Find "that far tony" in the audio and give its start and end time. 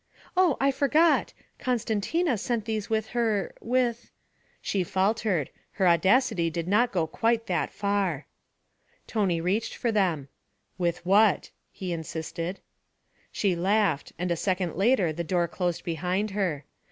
7.45-9.39